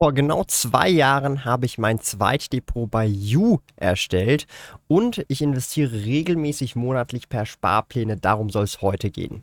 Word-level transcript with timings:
Vor 0.00 0.12
genau 0.12 0.44
zwei 0.44 0.88
Jahren 0.88 1.44
habe 1.44 1.66
ich 1.66 1.76
mein 1.76 1.98
Zweitdepot 1.98 2.88
bei 2.88 3.04
You 3.04 3.58
erstellt 3.74 4.46
und 4.86 5.24
ich 5.26 5.42
investiere 5.42 5.92
regelmäßig 5.92 6.76
monatlich 6.76 7.28
per 7.28 7.46
Sparpläne. 7.46 8.16
Darum 8.16 8.48
soll 8.48 8.62
es 8.62 8.80
heute 8.80 9.10
gehen. 9.10 9.42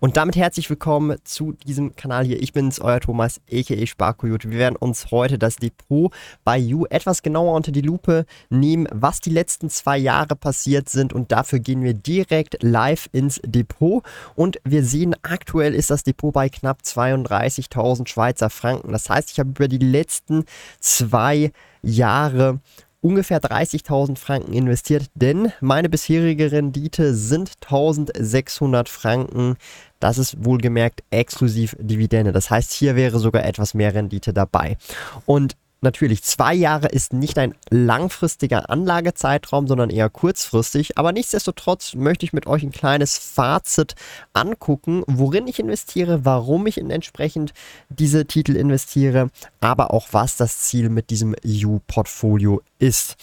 Und 0.00 0.16
damit 0.16 0.36
herzlich 0.36 0.68
willkommen 0.68 1.18
zu 1.24 1.52
diesem 1.52 1.96
Kanal 1.96 2.24
hier. 2.24 2.42
Ich 2.42 2.52
bin's, 2.52 2.80
euer 2.80 3.00
Thomas, 3.00 3.40
aka 3.50 3.86
Sparkoyote. 3.86 4.50
Wir 4.50 4.58
werden 4.58 4.76
uns 4.76 5.10
heute 5.10 5.38
das 5.38 5.56
Depot 5.56 6.12
bei 6.44 6.58
You 6.58 6.86
etwas 6.86 7.22
genauer 7.22 7.54
unter 7.54 7.72
die 7.72 7.80
Lupe 7.80 8.26
nehmen, 8.50 8.86
was 8.92 9.20
die 9.20 9.30
letzten 9.30 9.70
zwei 9.70 9.96
Jahre 9.96 10.36
passiert 10.36 10.88
sind. 10.88 11.12
Und 11.12 11.32
dafür 11.32 11.58
gehen 11.58 11.82
wir 11.82 11.94
direkt 11.94 12.62
live 12.62 13.08
ins 13.12 13.40
Depot. 13.44 14.02
Und 14.34 14.58
wir 14.64 14.84
sehen, 14.84 15.14
aktuell 15.22 15.74
ist 15.74 15.90
das 15.90 16.02
Depot 16.02 16.32
bei 16.32 16.48
knapp 16.48 16.80
32.000 16.84 18.08
Schweizer 18.08 18.50
Franken. 18.50 18.92
Das 18.92 19.08
heißt, 19.08 19.30
ich 19.30 19.38
habe 19.38 19.50
über 19.50 19.68
die 19.68 19.78
letzten 19.78 20.44
zwei 20.80 21.52
Jahre 21.82 22.60
ungefähr 23.00 23.40
30.000 23.40 24.18
Franken 24.18 24.52
investiert, 24.52 25.06
denn 25.14 25.52
meine 25.60 25.88
bisherige 25.88 26.52
Rendite 26.52 27.14
sind 27.14 27.52
1.600 27.66 28.88
Franken. 28.88 29.56
Das 30.00 30.18
ist 30.18 30.44
wohlgemerkt 30.44 31.02
exklusiv 31.10 31.76
Dividende. 31.78 32.32
Das 32.32 32.50
heißt, 32.50 32.72
hier 32.72 32.96
wäre 32.96 33.18
sogar 33.18 33.44
etwas 33.44 33.74
mehr 33.74 33.94
Rendite 33.94 34.32
dabei. 34.32 34.76
Und 35.24 35.56
Natürlich, 35.82 36.22
zwei 36.22 36.54
Jahre 36.54 36.88
ist 36.88 37.12
nicht 37.12 37.38
ein 37.38 37.54
langfristiger 37.70 38.70
Anlagezeitraum, 38.70 39.66
sondern 39.68 39.90
eher 39.90 40.08
kurzfristig. 40.08 40.96
Aber 40.96 41.12
nichtsdestotrotz 41.12 41.94
möchte 41.94 42.24
ich 42.24 42.32
mit 42.32 42.46
euch 42.46 42.62
ein 42.62 42.72
kleines 42.72 43.18
Fazit 43.18 43.94
angucken, 44.32 45.02
worin 45.06 45.46
ich 45.46 45.58
investiere, 45.58 46.24
warum 46.24 46.66
ich 46.66 46.78
in 46.78 46.90
entsprechend 46.90 47.52
diese 47.90 48.26
Titel 48.26 48.56
investiere, 48.56 49.30
aber 49.60 49.92
auch 49.92 50.08
was 50.12 50.36
das 50.36 50.60
Ziel 50.60 50.88
mit 50.88 51.10
diesem 51.10 51.36
U-Portfolio 51.44 52.62
ist. 52.78 53.16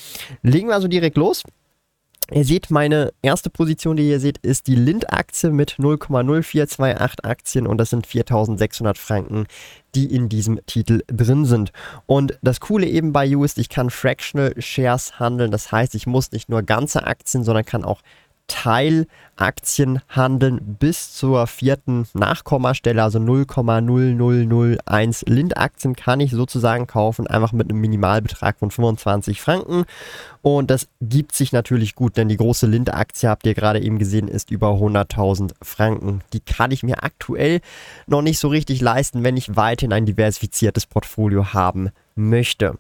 Legen 0.44 0.68
wir 0.68 0.76
also 0.76 0.88
direkt 0.88 1.18
los. 1.18 1.44
Ihr 2.32 2.46
seht, 2.46 2.72
meine 2.72 3.14
erste 3.22 3.50
Position, 3.50 3.98
die 3.98 4.10
ihr 4.10 4.20
seht, 4.20 4.38
ist 4.40 4.68
die 4.68 4.76
Lind-Aktie 4.76 5.52
mit 5.52 5.74
0,0428 5.74 7.24
Aktien 7.24 7.68
und 7.68 7.78
das 7.78 7.90
sind 7.90 8.08
4600 8.08 8.98
Franken, 8.98 9.46
die 9.94 10.06
in 10.14 10.30
diesem 10.30 10.60
Titel 10.66 11.02
drin 11.08 11.46
sind. 11.46 11.72
Und 12.06 12.38
das 12.42 12.60
Coole 12.60 12.88
eben 12.88 13.12
bei 13.12 13.26
You 13.26 13.44
ist, 13.44 13.58
ich 13.58 13.70
kann 13.70 13.90
Fractional 13.90 14.54
Shares 14.58 15.20
handeln. 15.20 15.52
Das 15.52 15.72
heißt, 15.72 15.96
ich 15.96 16.08
muss 16.08 16.32
nicht 16.32 16.50
nur 16.50 16.64
ganze 16.64 17.06
Aktien, 17.06 17.44
sondern 17.44 17.66
kann 17.66 17.84
auch 17.84 18.02
Teilaktien 18.48 20.02
handeln 20.10 20.78
bis 20.80 21.14
zur 21.14 21.48
vierten 21.48 22.06
Nachkommastelle, 22.14 23.02
also 23.02 23.20
0,0001 23.20 25.30
Lind-Aktien 25.30 25.96
kann 25.96 26.20
ich 26.20 26.32
sozusagen 26.32 26.88
kaufen, 26.88 27.28
einfach 27.28 27.54
mit 27.54 27.70
einem 27.70 27.80
Minimalbetrag 27.82 28.60
von 28.60 28.70
25 28.70 29.42
Franken. 29.42 29.86
Und 30.42 30.72
das 30.72 30.88
gibt 31.02 31.34
sich 31.34 31.52
natürlich 31.52 31.96
gut, 31.96 32.18
denn 32.18 32.28
die 32.28 32.38
große 32.38 32.68
Lind-Aktie, 32.68 33.30
habt 33.30 33.46
ihr 33.46 33.54
gerade 33.54 33.82
eben 33.82 33.98
gesehen, 33.98 34.28
ist 34.28 34.52
über 34.52 34.72
100.000 34.72 35.54
Franken. 35.62 36.22
Die 36.34 36.42
kann 36.42 36.72
ich 36.72 36.84
mir 36.84 37.04
aktuell 37.04 37.62
noch 38.08 38.22
nicht 38.22 38.40
so 38.40 38.50
richtig 38.50 38.82
leisten, 38.82 39.24
wenn 39.24 39.38
ich 39.38 39.56
weiterhin 39.56 39.94
ein 39.94 40.06
diversifiziertes 40.06 40.86
Portfolio 40.86 41.54
haben 41.54 41.92
möchte. 42.16 42.78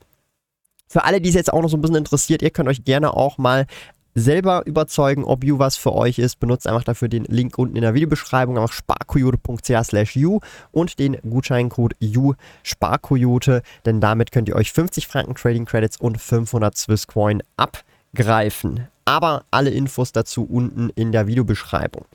Für 0.87 1.05
alle, 1.05 1.21
die 1.21 1.29
es 1.29 1.35
jetzt 1.35 1.51
auch 1.51 1.61
noch 1.61 1.69
so 1.69 1.77
ein 1.77 1.81
bisschen 1.81 1.95
interessiert, 1.95 2.43
ihr 2.43 2.51
könnt 2.51 2.69
euch 2.69 2.83
gerne 2.83 3.15
auch 3.15 3.39
mal 3.39 3.65
selber 4.15 4.65
überzeugen, 4.65 5.23
ob 5.23 5.43
You 5.43 5.59
was 5.59 5.77
für 5.77 5.93
euch 5.93 6.19
ist, 6.19 6.39
benutzt 6.39 6.67
einfach 6.67 6.83
dafür 6.83 7.09
den 7.09 7.25
Link 7.25 7.57
unten 7.57 7.75
in 7.75 7.81
der 7.81 7.93
Videobeschreibung, 7.93 8.57
einfach 8.57 8.73
sparkoyote.ch 8.73 9.83
slash 9.83 10.15
you 10.15 10.39
und 10.71 10.99
den 10.99 11.17
Gutscheincode 11.21 11.95
You 11.99 12.33
Sparkoyote, 12.63 13.61
denn 13.85 14.01
damit 14.01 14.31
könnt 14.31 14.49
ihr 14.49 14.55
euch 14.55 14.71
50 14.71 15.07
Franken 15.07 15.35
Trading 15.35 15.65
Credits 15.65 15.97
und 15.99 16.19
500 16.19 16.77
Swisscoin 16.77 17.41
abgreifen. 17.57 18.87
Aber 19.05 19.43
alle 19.51 19.69
Infos 19.69 20.11
dazu 20.11 20.45
unten 20.45 20.89
in 20.95 21.11
der 21.11 21.27
Videobeschreibung. 21.27 22.05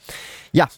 Ja, 0.53 0.69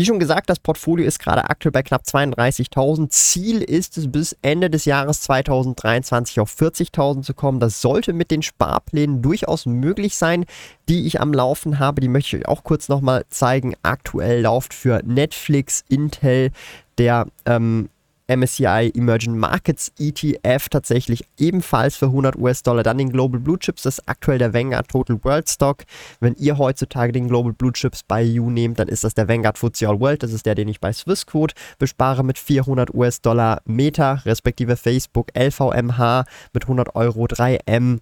wie 0.00 0.06
schon 0.06 0.18
gesagt, 0.18 0.48
das 0.48 0.58
Portfolio 0.58 1.04
ist 1.04 1.18
gerade 1.18 1.50
aktuell 1.50 1.72
bei 1.72 1.82
knapp 1.82 2.04
32.000. 2.06 3.10
Ziel 3.10 3.60
ist 3.60 3.98
es, 3.98 4.10
bis 4.10 4.34
Ende 4.40 4.70
des 4.70 4.86
Jahres 4.86 5.20
2023 5.20 6.40
auf 6.40 6.50
40.000 6.50 7.20
zu 7.20 7.34
kommen. 7.34 7.60
Das 7.60 7.82
sollte 7.82 8.14
mit 8.14 8.30
den 8.30 8.40
Sparplänen 8.40 9.20
durchaus 9.20 9.66
möglich 9.66 10.16
sein, 10.16 10.46
die 10.88 11.06
ich 11.06 11.20
am 11.20 11.34
Laufen 11.34 11.78
habe. 11.78 12.00
Die 12.00 12.08
möchte 12.08 12.34
ich 12.34 12.42
euch 12.42 12.48
auch 12.48 12.64
kurz 12.64 12.88
nochmal 12.88 13.26
zeigen. 13.28 13.74
Aktuell 13.82 14.40
läuft 14.40 14.72
für 14.72 15.02
Netflix, 15.04 15.84
Intel, 15.90 16.50
der 16.96 17.26
ähm, 17.44 17.90
MSCI 18.30 18.92
Emerging 18.94 19.36
Markets 19.36 19.92
ETF 19.98 20.68
tatsächlich 20.68 21.24
ebenfalls 21.38 21.96
für 21.96 22.06
100 22.06 22.36
US-Dollar. 22.36 22.82
Dann 22.82 22.98
den 22.98 23.10
Global 23.10 23.40
Blue 23.40 23.58
Chips, 23.58 23.82
das 23.82 23.98
ist 23.98 24.08
aktuell 24.08 24.38
der 24.38 24.54
Vanguard 24.54 24.88
Total 24.88 25.18
World 25.24 25.48
Stock. 25.48 25.84
Wenn 26.20 26.34
ihr 26.36 26.56
heutzutage 26.58 27.12
den 27.12 27.28
Global 27.28 27.52
Blue 27.52 27.72
Chips 27.72 28.02
bei 28.02 28.24
EU 28.24 28.50
nehmt, 28.50 28.78
dann 28.78 28.88
ist 28.88 29.04
das 29.04 29.14
der 29.14 29.28
Vanguard 29.28 29.58
FTSE 29.58 29.88
All 29.88 30.00
World. 30.00 30.22
Das 30.22 30.32
ist 30.32 30.46
der, 30.46 30.54
den 30.54 30.68
ich 30.68 30.80
bei 30.80 30.92
Swissquote 30.92 31.54
bespare 31.78 32.22
mit 32.22 32.38
400 32.38 32.94
US-Dollar 32.94 33.62
Meta, 33.64 34.14
respektive 34.24 34.76
Facebook 34.76 35.28
LVMH 35.36 36.24
mit 36.52 36.64
100 36.64 36.94
Euro 36.94 37.24
3M. 37.24 37.98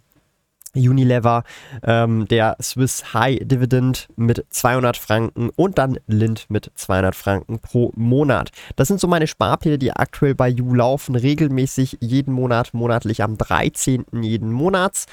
Unilever, 0.74 1.44
ähm, 1.82 2.26
der 2.28 2.56
Swiss 2.62 3.14
High 3.14 3.40
Dividend 3.42 4.08
mit 4.16 4.44
200 4.50 4.96
Franken 4.96 5.50
und 5.56 5.78
dann 5.78 5.98
Lind 6.06 6.46
mit 6.48 6.70
200 6.74 7.14
Franken 7.14 7.58
pro 7.58 7.92
Monat. 7.96 8.50
Das 8.76 8.88
sind 8.88 9.00
so 9.00 9.06
meine 9.06 9.26
Sparpläne, 9.26 9.78
die 9.78 9.92
aktuell 9.92 10.34
bei 10.34 10.48
You 10.48 10.74
laufen, 10.74 11.14
regelmäßig 11.14 11.98
jeden 12.00 12.32
Monat, 12.34 12.74
monatlich 12.74 13.22
am 13.22 13.36
13. 13.36 14.04
jeden 14.22 14.52
Monats. 14.52 15.06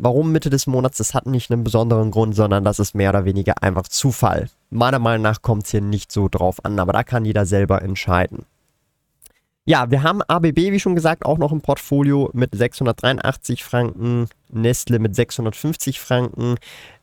Warum 0.00 0.30
Mitte 0.30 0.48
des 0.48 0.68
Monats? 0.68 0.98
Das 0.98 1.12
hat 1.12 1.26
nicht 1.26 1.50
einen 1.50 1.64
besonderen 1.64 2.12
Grund, 2.12 2.36
sondern 2.36 2.62
das 2.62 2.78
ist 2.78 2.94
mehr 2.94 3.10
oder 3.10 3.24
weniger 3.24 3.62
einfach 3.64 3.88
Zufall. 3.88 4.48
Meiner 4.70 5.00
Meinung 5.00 5.22
nach 5.22 5.42
kommt 5.42 5.64
es 5.64 5.72
hier 5.72 5.80
nicht 5.80 6.12
so 6.12 6.28
drauf 6.28 6.64
an, 6.64 6.78
aber 6.78 6.92
da 6.92 7.02
kann 7.02 7.24
jeder 7.24 7.46
selber 7.46 7.82
entscheiden. 7.82 8.44
Ja, 9.68 9.90
wir 9.90 10.02
haben 10.02 10.22
ABB, 10.22 10.72
wie 10.72 10.80
schon 10.80 10.94
gesagt, 10.94 11.26
auch 11.26 11.36
noch 11.36 11.52
im 11.52 11.60
Portfolio 11.60 12.30
mit 12.32 12.54
683 12.54 13.62
Franken, 13.62 14.26
Nestle 14.48 14.98
mit 14.98 15.14
650 15.14 16.00
Franken, 16.00 16.54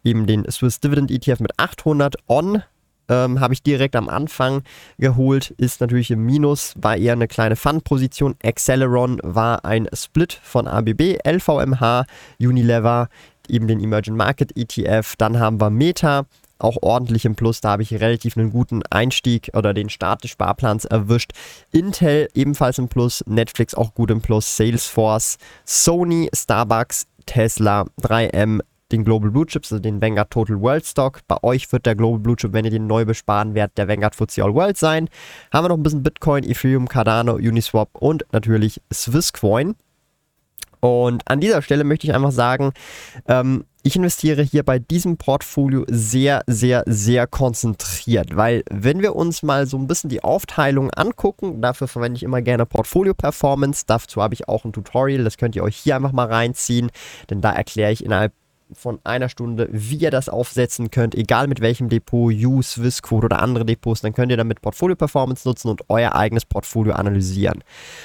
eben 0.03 0.25
den 0.25 0.49
Swiss 0.49 0.79
Dividend 0.79 1.11
ETF 1.11 1.41
mit 1.41 1.51
800 1.59 2.15
on. 2.27 2.63
Ähm, 3.07 3.39
habe 3.39 3.53
ich 3.53 3.61
direkt 3.61 3.95
am 3.95 4.09
Anfang 4.09 4.63
geholt, 4.97 5.51
ist 5.59 5.79
natürlich 5.79 6.09
im 6.09 6.25
Minus, 6.25 6.73
war 6.75 6.97
eher 6.97 7.13
eine 7.13 7.27
kleine 7.27 7.55
Fun-Position. 7.55 8.33
Acceleron 8.43 9.19
war 9.21 9.63
ein 9.63 9.87
Split 9.93 10.33
von 10.33 10.67
ABB, 10.67 11.19
LVMH, 11.23 12.05
Unilever, 12.39 13.09
eben 13.47 13.67
den 13.67 13.79
Emerging 13.79 14.15
Market 14.15 14.57
ETF. 14.57 15.17
Dann 15.19 15.37
haben 15.37 15.61
wir 15.61 15.69
Meta, 15.69 16.25
auch 16.59 16.77
ordentlich 16.81 17.25
im 17.25 17.35
Plus. 17.35 17.61
Da 17.61 17.71
habe 17.71 17.83
ich 17.83 17.93
relativ 17.93 18.37
einen 18.37 18.51
guten 18.51 18.81
Einstieg 18.89 19.51
oder 19.53 19.73
den 19.73 19.89
Start 19.89 20.23
des 20.23 20.31
Sparplans 20.31 20.85
erwischt. 20.85 21.31
Intel 21.71 22.29
ebenfalls 22.33 22.77
im 22.77 22.87
Plus, 22.87 23.23
Netflix 23.27 23.75
auch 23.75 23.93
gut 23.93 24.11
im 24.11 24.21
Plus, 24.21 24.55
Salesforce, 24.57 25.37
Sony, 25.65 26.29
Starbucks, 26.33 27.07
Tesla, 27.25 27.85
3M, 28.01 28.61
den 28.91 29.03
Global 29.03 29.31
Blue 29.31 29.45
Chips, 29.45 29.71
also 29.71 29.81
den 29.81 30.01
Vanguard 30.01 30.29
Total 30.29 30.59
World 30.61 30.85
Stock. 30.85 31.21
Bei 31.27 31.37
euch 31.41 31.71
wird 31.71 31.85
der 31.85 31.95
Global 31.95 32.19
Blue 32.19 32.35
Chip, 32.35 32.53
wenn 32.53 32.65
ihr 32.65 32.71
den 32.71 32.87
neu 32.87 33.05
besparen 33.05 33.55
werdet, 33.55 33.77
der 33.77 33.87
Vanguard 33.87 34.15
FTSE 34.15 34.43
All 34.43 34.53
World 34.53 34.77
sein. 34.77 35.09
Haben 35.51 35.65
wir 35.65 35.69
noch 35.69 35.77
ein 35.77 35.83
bisschen 35.83 36.03
Bitcoin, 36.03 36.43
Ethereum, 36.43 36.87
Cardano, 36.87 37.33
Uniswap 37.35 37.89
und 37.93 38.25
natürlich 38.31 38.81
Swisscoin. 38.93 39.75
Und 40.79 41.23
an 41.27 41.39
dieser 41.39 41.61
Stelle 41.63 41.83
möchte 41.83 42.05
ich 42.05 42.13
einfach 42.13 42.31
sagen, 42.31 42.71
ähm, 43.27 43.65
ich 43.85 43.95
investiere 43.95 44.41
hier 44.41 44.63
bei 44.63 44.79
diesem 44.79 45.17
Portfolio 45.17 45.85
sehr, 45.87 46.41
sehr, 46.47 46.81
sehr 46.87 47.27
konzentriert, 47.27 48.35
weil 48.35 48.63
wenn 48.71 49.03
wir 49.03 49.15
uns 49.15 49.43
mal 49.43 49.67
so 49.67 49.77
ein 49.77 49.85
bisschen 49.85 50.09
die 50.09 50.23
Aufteilung 50.23 50.89
angucken, 50.89 51.61
dafür 51.61 51.87
verwende 51.87 52.17
ich 52.17 52.23
immer 52.23 52.41
gerne 52.41 52.65
Portfolio 52.65 53.13
Performance, 53.13 53.83
dazu 53.85 54.23
habe 54.23 54.33
ich 54.33 54.49
auch 54.49 54.65
ein 54.65 54.73
Tutorial, 54.73 55.23
das 55.23 55.37
könnt 55.37 55.55
ihr 55.55 55.61
euch 55.61 55.77
hier 55.77 55.95
einfach 55.95 56.13
mal 56.13 56.25
reinziehen, 56.25 56.89
denn 57.29 57.41
da 57.41 57.51
erkläre 57.51 57.91
ich 57.91 58.03
innerhalb 58.03 58.33
von 58.73 58.99
einer 59.03 59.29
Stunde, 59.29 59.67
wie 59.71 59.97
ihr 59.97 60.11
das 60.11 60.27
aufsetzen 60.27 60.89
könnt, 60.89 61.15
egal 61.15 61.47
mit 61.47 61.61
welchem 61.61 61.89
Depot, 61.89 62.33
U, 62.33 62.61
Swissquote 62.61 63.25
oder 63.25 63.41
andere 63.41 63.65
Depots, 63.65 64.01
dann 64.01 64.13
könnt 64.13 64.31
ihr 64.31 64.37
damit 64.37 64.61
Portfolio 64.61 64.95
Performance 64.95 65.47
nutzen 65.47 65.69
und 65.69 65.81
euer 65.89 66.15
eigenes 66.15 66.45
Portfolio 66.45 66.93
analysieren. 66.93 67.63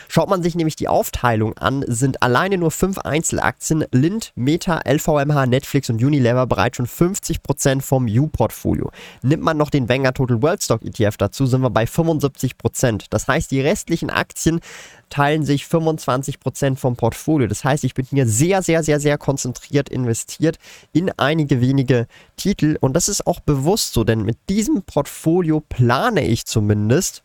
Schaut 0.09 0.29
man 0.29 0.43
sich 0.43 0.55
nämlich 0.55 0.77
die 0.77 0.89
Aufteilung 0.89 1.57
an, 1.57 1.85
sind 1.87 2.23
alleine 2.23 2.59
nur 2.59 2.71
fünf 2.71 2.99
Einzelaktien, 2.99 3.85
Lind, 3.93 4.33
Meta, 4.35 4.81
LVMH, 4.87 5.47
Netflix 5.47 5.89
und 5.89 6.03
Unilever 6.03 6.47
bereits 6.47 6.77
schon 6.77 6.87
50% 6.87 7.81
vom 7.81 8.07
U-Portfolio. 8.07 8.91
Nimmt 9.23 9.43
man 9.43 9.57
noch 9.57 9.71
den 9.71 9.89
Wenger 9.89 10.13
Total 10.13 10.43
World 10.43 10.63
Stock 10.63 10.83
ETF 10.83 11.17
dazu, 11.17 11.47
sind 11.47 11.63
wir 11.63 11.71
bei 11.71 11.85
75%. 11.85 13.07
Das 13.11 13.29
heißt, 13.29 13.51
die 13.51 13.61
restlichen 13.61 14.11
Aktien 14.11 14.61
teilen 15.09 15.45
sich 15.45 15.65
25% 15.65 16.77
vom 16.77 16.97
Portfolio. 16.97 17.49
Das 17.49 17.65
heißt, 17.65 17.85
ich 17.85 17.95
bin 17.95 18.07
hier 18.09 18.27
sehr, 18.27 18.63
sehr, 18.63 18.83
sehr, 18.83 19.01
sehr 19.01 19.19
konzentriert 19.19 19.89
investiert 19.89 20.50
in 20.93 21.11
einige 21.19 21.61
wenige 21.61 22.07
Titel. 22.37 22.77
Und 22.81 22.95
das 22.95 23.09
ist 23.09 23.27
auch 23.27 23.41
bewusst 23.41 23.93
so, 23.93 24.05
denn 24.05 24.23
mit 24.23 24.39
diesem 24.49 24.83
Portfolio 24.83 25.61
plane 25.61 26.27
ich 26.27 26.47
zumindest, 26.47 27.23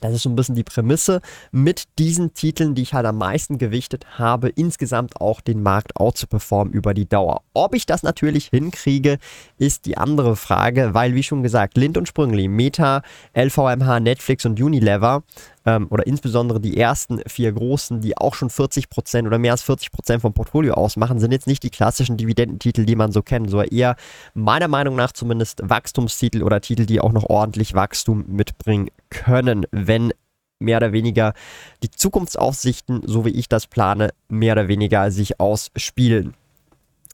das 0.00 0.12
ist 0.12 0.22
so 0.24 0.28
ein 0.28 0.36
bisschen 0.36 0.54
die 0.54 0.62
Prämisse 0.62 1.20
mit 1.52 1.84
diesen 1.98 2.34
Titeln, 2.34 2.74
die 2.74 2.82
ich 2.82 2.92
halt 2.92 3.06
am 3.06 3.16
meisten 3.16 3.56
gewichtet 3.56 4.18
habe, 4.18 4.50
insgesamt 4.50 5.20
auch 5.20 5.40
den 5.40 5.62
Markt 5.62 5.96
out 5.96 6.18
zu 6.18 6.26
performen 6.26 6.72
über 6.72 6.92
die 6.92 7.08
Dauer. 7.08 7.42
Ob 7.54 7.74
ich 7.74 7.86
das 7.86 8.02
natürlich 8.02 8.48
hinkriege, 8.48 9.18
ist 9.58 9.86
die 9.86 9.96
andere 9.96 10.36
Frage, 10.36 10.92
weil 10.92 11.14
wie 11.14 11.22
schon 11.22 11.42
gesagt, 11.42 11.78
Lind 11.78 11.96
und 11.96 12.08
Sprüngli, 12.08 12.48
Meta, 12.48 13.02
LVMH, 13.34 14.00
Netflix 14.00 14.44
und 14.44 14.60
Unilever 14.60 15.22
ähm, 15.66 15.88
oder 15.90 16.06
insbesondere 16.06 16.60
die 16.60 16.76
ersten 16.76 17.20
vier 17.26 17.52
großen, 17.52 18.00
die 18.00 18.16
auch 18.16 18.34
schon 18.34 18.48
40% 18.48 19.26
oder 19.26 19.38
mehr 19.38 19.52
als 19.52 19.68
40% 19.68 20.20
vom 20.20 20.32
Portfolio 20.32 20.74
ausmachen, 20.74 21.18
sind 21.18 21.32
jetzt 21.32 21.46
nicht 21.46 21.62
die 21.62 21.70
klassischen 21.70 22.16
Dividendentitel, 22.16 22.84
die 22.84 22.96
man 22.96 23.12
so 23.12 23.22
kennt, 23.22 23.50
sondern 23.50 23.68
eher 23.68 23.96
meiner 24.34 24.68
Meinung 24.68 24.96
nach 24.96 25.12
zumindest 25.12 25.60
Wachstumstitel 25.62 26.42
oder 26.42 26.60
Titel, 26.60 26.86
die 26.86 27.00
auch 27.00 27.12
noch 27.12 27.24
ordentlich 27.24 27.74
Wachstum 27.74 28.24
mitbringen 28.28 28.90
können, 29.10 29.66
wenn 29.72 30.12
mehr 30.58 30.78
oder 30.78 30.92
weniger 30.92 31.34
die 31.82 31.90
Zukunftsaussichten, 31.90 33.02
so 33.04 33.24
wie 33.24 33.30
ich 33.30 33.48
das 33.48 33.66
plane, 33.66 34.10
mehr 34.28 34.52
oder 34.52 34.68
weniger 34.68 35.10
sich 35.10 35.40
ausspielen. 35.40 36.34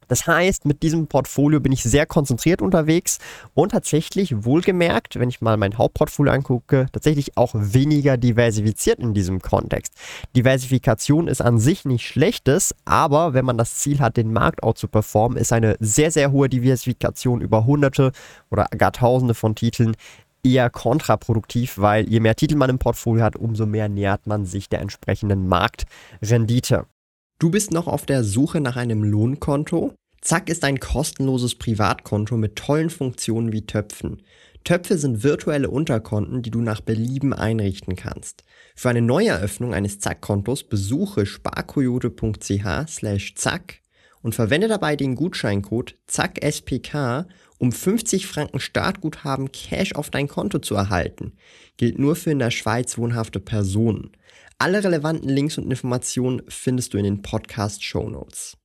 Das 0.09 0.27
heißt, 0.27 0.65
mit 0.65 0.83
diesem 0.83 1.07
Portfolio 1.07 1.61
bin 1.61 1.73
ich 1.73 1.83
sehr 1.83 2.07
konzentriert 2.07 2.63
unterwegs 2.63 3.19
und 3.55 3.73
tatsächlich 3.73 4.45
wohlgemerkt, 4.45 5.19
wenn 5.19 5.29
ich 5.29 5.41
mal 5.41 5.57
mein 5.57 5.79
Hauptportfolio 5.79 6.33
angucke, 6.33 6.87
tatsächlich 6.93 7.37
auch 7.37 7.53
weniger 7.55 8.17
diversifiziert 8.17 8.99
in 8.99 9.15
diesem 9.15 9.41
Kontext. 9.41 9.95
Diversifikation 10.37 11.29
ist 11.29 11.41
an 11.41 11.59
sich 11.59 11.85
nichts 11.85 12.09
Schlechtes, 12.09 12.75
aber 12.85 13.35
wenn 13.35 13.45
man 13.45 13.59
das 13.59 13.77
Ziel 13.77 14.01
hat, 14.01 14.17
den 14.17 14.33
Markt 14.33 14.63
auch 14.63 14.75
zu 14.75 14.89
performen, 14.89 15.39
ist 15.39 15.53
eine 15.53 15.77
sehr, 15.81 16.11
sehr 16.11 16.33
hohe 16.33 16.49
Diversifikation 16.49 17.41
über 17.41 17.65
hunderte 17.65 18.13
oder 18.51 18.67
gar 18.77 18.93
tausende 18.93 19.35
von 19.35 19.55
Titeln 19.55 19.95
eher 20.45 20.71
kontraproduktiv, 20.71 21.79
weil 21.79 22.09
je 22.09 22.21
mehr 22.21 22.35
Titel 22.35 22.57
man 22.57 22.71
im 22.71 22.79
Portfolio 22.79 23.25
hat, 23.25 23.37
umso 23.37 23.67
mehr 23.67 23.89
nähert 23.89 24.27
man 24.27 24.45
sich 24.45 24.69
der 24.69 24.81
entsprechenden 24.81 25.47
Marktrendite. 25.49 26.87
Du 27.43 27.51
bist 27.51 27.73
noch 27.73 27.89
auf 27.89 28.07
der 28.07 28.23
Suche 28.23 28.61
nach 28.61 28.77
einem 28.77 29.03
Lohnkonto? 29.03 29.95
Zack 30.21 30.49
ist 30.49 30.63
ein 30.63 30.79
kostenloses 30.79 31.57
Privatkonto 31.57 32.37
mit 32.37 32.55
tollen 32.55 32.89
Funktionen 32.89 33.51
wie 33.51 33.67
Töpfen. 33.67 34.23
Töpfe 34.63 34.97
sind 34.97 35.25
virtuelle 35.25 35.69
Unterkonten, 35.69 36.43
die 36.43 36.53
du 36.53 36.61
nach 36.61 36.81
Belieben 36.81 37.33
einrichten 37.33 37.97
kannst. 37.97 38.45
Für 38.77 38.91
eine 38.91 39.03
Neueröffnung 39.03 39.75
eines 39.75 39.99
Zack-Kontos 39.99 40.63
besuche 40.63 41.27
sparkoyote.ch 41.27 43.35
zack 43.35 43.81
und 44.23 44.37
verwende 44.37 44.69
dabei 44.69 44.95
den 44.95 45.17
Gutscheincode 45.17 45.97
ZACKSPK, 46.07 47.27
um 47.59 47.73
50 47.73 48.29
Franken 48.29 48.61
Startguthaben 48.61 49.51
Cash 49.51 49.97
auf 49.97 50.11
dein 50.11 50.29
Konto 50.29 50.61
zu 50.61 50.77
erhalten. 50.77 51.33
Gilt 51.77 51.99
nur 51.99 52.15
für 52.15 52.31
in 52.31 52.39
der 52.39 52.53
Schweiz 52.53 52.99
wohnhafte 52.99 53.41
Personen. 53.41 54.13
Alle 54.63 54.85
relevanten 54.85 55.29
Links 55.29 55.59
und 55.59 55.69
Informationen 55.69 56.41
findest 56.47 56.95
du 56.95 56.99
in 56.99 57.03
den 57.03 57.21
Podcast 57.21 57.83
Show 57.83 58.09
Notes. 58.09 58.57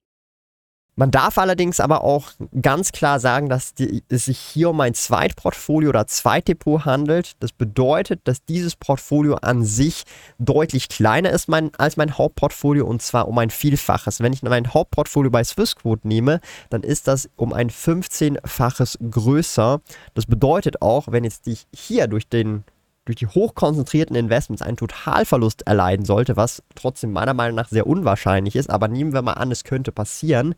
Man 0.95 1.09
darf 1.09 1.39
allerdings 1.39 1.79
aber 1.79 2.03
auch 2.03 2.33
ganz 2.61 2.91
klar 2.91 3.19
sagen, 3.19 3.49
dass 3.49 3.73
die, 3.73 4.03
es 4.07 4.25
sich 4.25 4.37
hier 4.37 4.69
um 4.69 4.79
ein 4.79 4.93
Zweitportfolio 4.93 5.89
oder 5.89 6.05
Zweitdepot 6.05 6.85
handelt. 6.85 7.31
Das 7.39 7.51
bedeutet, 7.51 8.21
dass 8.25 8.45
dieses 8.45 8.75
Portfolio 8.75 9.37
an 9.37 9.65
sich 9.65 10.03
deutlich 10.37 10.87
kleiner 10.87 11.31
ist 11.31 11.49
mein, 11.49 11.71
als 11.79 11.97
mein 11.97 12.15
Hauptportfolio 12.15 12.85
und 12.85 13.01
zwar 13.01 13.27
um 13.27 13.35
ein 13.39 13.49
Vielfaches. 13.49 14.19
Wenn 14.19 14.33
ich 14.33 14.43
mein 14.43 14.75
Hauptportfolio 14.75 15.31
bei 15.31 15.43
Swissquote 15.43 16.07
nehme, 16.07 16.41
dann 16.69 16.83
ist 16.83 17.07
das 17.07 17.27
um 17.37 17.53
ein 17.53 17.71
15-faches 17.71 18.99
größer. 19.09 19.81
Das 20.13 20.27
bedeutet 20.27 20.83
auch, 20.83 21.07
wenn 21.09 21.23
jetzt 21.23 21.47
dich 21.47 21.65
hier 21.73 22.05
durch 22.07 22.29
den 22.29 22.65
durch 23.07 23.15
die 23.15 23.27
hochkonzentrierten 23.27 24.15
Investments 24.15 24.61
einen 24.61 24.77
Totalverlust 24.77 25.65
erleiden 25.65 26.05
sollte, 26.05 26.35
was 26.35 26.61
trotzdem 26.75 27.13
meiner 27.13 27.33
Meinung 27.33 27.55
nach 27.55 27.69
sehr 27.69 27.87
unwahrscheinlich 27.87 28.55
ist, 28.55 28.69
aber 28.69 28.87
nehmen 28.87 29.13
wir 29.13 29.21
mal 29.21 29.33
an, 29.33 29.51
es 29.51 29.63
könnte 29.63 29.91
passieren, 29.91 30.55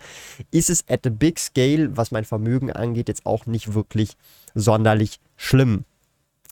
ist 0.52 0.70
es 0.70 0.84
at 0.90 1.02
the 1.04 1.12
big 1.12 1.40
scale, 1.40 1.96
was 1.96 2.12
mein 2.12 2.26
Vermögen 2.26 2.72
angeht, 2.72 3.08
jetzt 3.08 3.26
auch 3.26 3.46
nicht 3.46 3.74
wirklich 3.76 4.18
sonderlich 4.56 5.20
schlimm. 5.38 5.86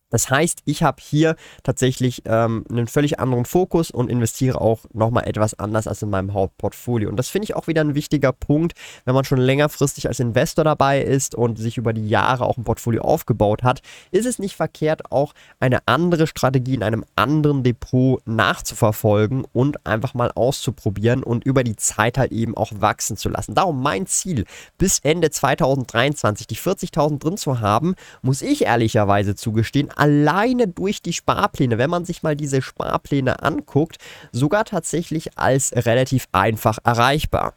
Das 0.10 0.30
heißt, 0.30 0.62
ich 0.66 0.84
habe 0.84 1.02
hier 1.02 1.36
tatsächlich 1.64 2.22
ähm, 2.26 2.64
einen 2.70 2.88
völlig 2.88 3.20
anderen 3.20 3.44
Fokus 3.44 3.92
und 3.92 4.10
investiere 4.10 4.62
auch 4.62 4.86
nochmal 4.94 5.28
etwas 5.28 5.54
anders 5.60 5.88
als 5.88 6.02
in 6.02 6.10
meinem 6.10 6.34
Hauptportfolio. 6.34 7.10
Und 7.10 7.18
das 7.18 7.28
finde 7.28 7.44
ich 7.46 7.56
auch 7.56 7.68
wieder 7.68 7.82
ein 7.82 7.94
wichtiger 7.94 8.32
Punkt, 8.32 8.74
wenn 9.04 9.14
man 9.14 9.26
schon 9.26 9.40
längerfristig 9.40 10.08
als 10.08 10.22
Investor 10.22 10.64
dabei 10.64 11.02
ist 11.02 11.36
und 11.36 11.58
sich 11.58 11.78
über 11.78 11.92
die 11.92 12.08
Jahre 12.08 12.46
auch 12.46 12.58
ein 12.58 12.64
Portfolio 12.64 13.02
aufgebaut 13.02 13.64
hat, 13.64 13.82
ist 14.12 14.26
es 14.26 14.40
nicht 14.40 14.56
verkehrt, 14.56 15.12
auch 15.12 15.34
eine 15.60 15.80
andere 15.88 16.28
Strategie 16.28 16.76
in 16.76 16.84
einem 16.84 17.04
anderen 17.18 17.64
Depot 17.64 18.26
nachzuverfolgen 18.26 19.46
und 19.52 19.86
einfach 19.86 20.14
mal 20.14 20.32
auszuprobieren 20.34 21.22
und 21.24 21.46
über 21.46 21.66
die 21.66 21.76
Zeit 21.76 22.18
halt 22.18 22.32
eben 22.32 22.56
auch 22.56 22.72
wachsen 22.80 23.18
zu 23.18 23.28
lassen. 23.28 23.56
Darum 23.56 23.82
mein 23.82 24.08
Ziel, 24.08 24.46
bis 24.78 25.00
Ende 25.00 25.32
2023 25.32 26.48
die 26.48 26.56
40.000 26.56 27.20
drin 27.20 27.38
zu 27.38 27.60
haben, 27.60 27.96
muss 28.22 28.42
ich 28.42 28.64
ehrlicherweise 28.64 29.36
zugestehen, 29.36 29.90
alleine 29.98 30.68
durch 30.68 31.02
die 31.02 31.14
Sparpläne, 31.14 31.78
wenn 31.78 31.90
man 31.90 32.06
sich 32.06 32.24
mal 32.24 32.36
diese 32.36 32.62
Sparpläne 32.62 33.42
anguckt, 33.42 33.98
sogar 34.32 34.66
tatsächlich 34.66 35.38
als 35.38 35.74
relativ 35.76 36.28
einfach 36.32 36.78
erreichbar. 36.84 37.54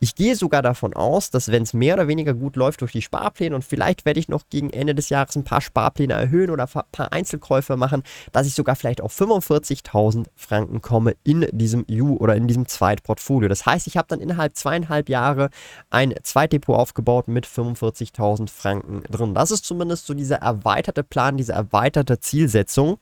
Ich 0.00 0.14
gehe 0.14 0.36
sogar 0.36 0.60
davon 0.60 0.92
aus, 0.94 1.30
dass 1.30 1.50
wenn 1.50 1.62
es 1.62 1.72
mehr 1.72 1.94
oder 1.94 2.08
weniger 2.08 2.34
gut 2.34 2.56
läuft 2.56 2.80
durch 2.80 2.92
die 2.92 3.02
Sparpläne 3.02 3.54
und 3.54 3.64
vielleicht 3.64 4.04
werde 4.04 4.20
ich 4.20 4.28
noch 4.28 4.42
gegen 4.50 4.70
Ende 4.70 4.94
des 4.94 5.08
Jahres 5.08 5.36
ein 5.36 5.44
paar 5.44 5.60
Sparpläne 5.60 6.12
erhöhen 6.12 6.50
oder 6.50 6.64
ein 6.64 6.82
paar 6.92 7.12
Einzelkäufe 7.12 7.76
machen, 7.76 8.02
dass 8.32 8.46
ich 8.46 8.54
sogar 8.54 8.76
vielleicht 8.76 9.00
auf 9.00 9.18
45.000 9.18 10.26
Franken 10.34 10.82
komme 10.82 11.14
in 11.24 11.46
diesem 11.52 11.86
U 11.90 12.16
oder 12.16 12.34
in 12.36 12.48
diesem 12.48 12.66
Zweitportfolio. 12.66 13.48
Das 13.48 13.64
heißt, 13.64 13.86
ich 13.86 13.96
habe 13.96 14.08
dann 14.08 14.20
innerhalb 14.20 14.56
zweieinhalb 14.56 15.08
Jahre 15.08 15.50
ein 15.90 16.14
Zweitdepot 16.22 16.76
aufgebaut 16.76 17.28
mit 17.28 17.46
45.000 17.46 18.50
Franken 18.50 19.02
drin. 19.10 19.34
Das 19.34 19.50
ist 19.50 19.64
zumindest 19.64 20.06
so 20.06 20.14
dieser 20.14 20.36
erweiterte 20.36 21.02
Plan, 21.02 21.36
diese 21.36 21.52
erweiterte 21.52 21.83
erweiterte 21.84 22.18
Zielsetzung. 22.18 22.98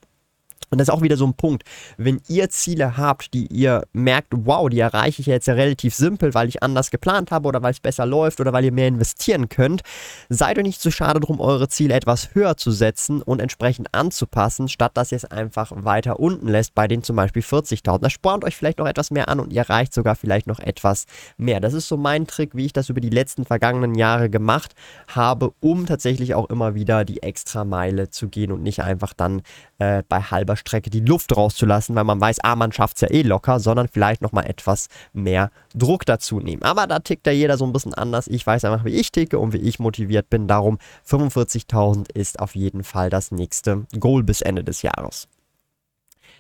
Und 0.71 0.79
das 0.79 0.89
ist 0.89 0.95
auch 0.95 1.03
wieder 1.03 1.17
so 1.17 1.27
ein 1.27 1.35
Punkt. 1.35 1.65
Wenn 1.97 2.21
ihr 2.29 2.51
Ziele 2.51 2.97
habt, 2.97 3.35
die 3.35 3.47
ihr 3.47 3.85
merkt, 3.93 4.29
wow, 4.33 4.69
die 4.69 4.81
erreiche 4.81 5.21
ich 5.21 5.27
jetzt 5.27 5.47
ja 5.47 5.55
relativ 5.55 5.95
simpel, 5.95 6.35
weil 6.35 6.49
ich 6.49 6.63
anders 6.63 6.91
geplant 6.91 7.31
habe 7.31 7.49
oder 7.49 7.63
weil 7.63 7.73
es 7.73 7.81
besser 7.81 8.07
läuft 8.07 8.41
oder 8.41 8.53
weil 8.53 8.65
ihr 8.65 8.73
mehr 8.73 8.89
investieren 8.89 9.49
könnt, 9.49 9.83
seid 10.29 10.59
euch 10.59 10.65
nicht 10.65 10.81
zu 10.81 10.89
so 10.89 10.93
schade 10.93 11.21
drum, 11.21 11.41
eure 11.41 11.69
Ziele 11.69 11.95
etwas 11.95 12.35
höher 12.35 12.57
zu 12.57 12.71
setzen 12.71 13.23
und 13.23 13.41
entsprechend 13.41 13.95
anzupassen, 13.95 14.69
statt 14.69 14.93
dass 14.95 15.13
ihr 15.13 15.17
es 15.17 15.25
einfach 15.25 15.73
weiter 15.75 16.21
unten 16.21 16.49
lässt, 16.49 16.75
bei 16.75 16.89
den 16.89 17.03
zum 17.03 17.17
Beispiel 17.17 17.43
40.000. 17.43 17.99
Das 17.99 18.13
spornt 18.13 18.45
euch 18.45 18.57
vielleicht 18.57 18.79
noch 18.79 18.87
etwas 18.87 19.11
mehr 19.11 19.29
an 19.29 19.41
und 19.41 19.53
ihr 19.53 19.63
erreicht 19.63 19.93
sogar 19.93 20.17
vielleicht 20.17 20.47
noch 20.47 20.59
etwas 20.61 21.07
mehr. 21.37 21.61
Das 21.61 21.75
ist 21.75 21.89
so 21.89 21.97
mein 21.97 22.27
Trick, 22.27 22.55
wie 22.55 22.67
ich 22.67 22.73
das 22.73 22.89
über 22.89 23.01
die 23.01 23.11
letzten 23.11 23.45
vergangenen 23.45 23.95
Jahre 23.95 24.31
gemacht 24.31 24.75
habe, 25.09 25.53
um 25.61 25.87
tatsächlich 25.87 26.35
auch 26.35 26.49
immer 26.51 26.75
wieder 26.75 27.05
die 27.05 27.23
extra 27.23 27.65
Meile 27.65 28.11
zu 28.11 28.29
gehen 28.29 28.53
und 28.53 28.63
nicht 28.63 28.83
einfach 28.83 29.13
dann 29.13 29.43
äh, 29.79 30.03
bei 30.09 30.21
halber 30.21 30.52
Strecke 30.57 30.91
die 30.91 31.01
Luft 31.01 31.37
rauszulassen, 31.37 31.95
weil 31.95 32.05
man 32.05 32.21
weiß, 32.21 32.41
ah, 32.43 32.57
man 32.57 32.73
schafft 32.73 32.97
es 32.97 33.01
ja 33.03 33.11
eh 33.11 33.23
locker, 33.23 33.61
sondern 33.61 33.89
vielleicht 33.89 34.23
nochmal 34.23 34.47
etwas 34.47 34.89
mehr 35.13 35.51
Druck 35.75 36.07
dazu 36.07 36.41
nehmen. 36.41 36.63
Aber 36.63 36.87
da 36.87 36.99
tickt 36.99 37.27
ja 37.27 37.33
jeder 37.33 37.57
so 37.57 37.65
ein 37.65 37.73
bisschen 37.73 37.95
anders. 37.95 38.27
Ich 38.29 38.47
weiß 38.47 38.65
einfach, 38.65 38.85
wie 38.85 38.95
ich 38.95 39.13
ticke 39.13 39.39
und 39.39 39.53
wie 39.53 39.59
ich 39.59 39.79
motiviert 39.79 40.31
bin. 40.31 40.49
Darum 40.49 40.79
45.000 41.09 42.13
ist 42.13 42.41
auf 42.41 42.55
jeden 42.55 42.85
Fall 42.85 43.11
das 43.11 43.31
nächste 43.31 43.87
Goal 43.99 44.23
bis 44.23 44.41
Ende 44.41 44.65
des 44.65 44.83
Jahres. 44.83 45.29